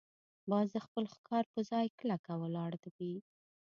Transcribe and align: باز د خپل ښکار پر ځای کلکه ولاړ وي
باز 0.49 0.67
د 0.75 0.77
خپل 0.85 1.03
ښکار 1.13 1.43
پر 1.53 1.61
ځای 1.71 1.85
کلکه 1.99 2.31
ولاړ 2.41 2.71
وي 2.97 3.15